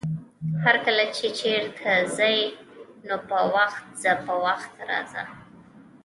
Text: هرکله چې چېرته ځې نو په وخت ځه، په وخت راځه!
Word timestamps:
هرکله 0.63 1.05
چې 1.15 1.25
چېرته 1.39 1.89
ځې 2.17 2.35
نو 3.07 3.15
په 3.29 3.39
وخت 3.55 3.83
ځه، 4.01 4.11
په 4.25 4.33
وخت 4.45 4.73
راځه! 4.89 5.23